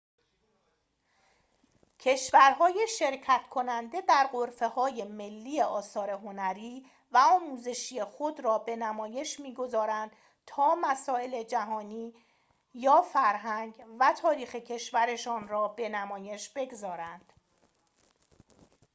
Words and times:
کشورهای 1.99 2.87
شرکت‌کننده 2.99 4.01
در 4.01 4.29
غرفه‌های 4.33 5.03
ملی 5.03 5.61
آثار 5.61 6.09
هنری 6.09 6.85
و 7.11 7.17
آموزشی 7.17 8.03
خود 8.03 8.39
را 8.39 8.57
به 8.57 8.75
نمایش 8.75 9.39
می‌گذارند 9.39 10.11
تا 10.45 10.75
مسائل 10.81 11.43
جهانی 11.43 12.13
یا 12.73 13.01
فرهنگ 13.01 13.85
و 13.99 14.13
تاریخ 14.21 14.55
کشورشان 14.55 15.47
را 15.47 15.67
به 15.67 15.89
نمایش 15.89 16.49
بگذارند 16.49 17.33